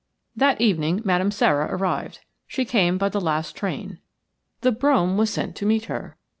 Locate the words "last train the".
3.21-4.71